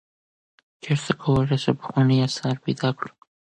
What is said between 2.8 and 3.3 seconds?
کړو؟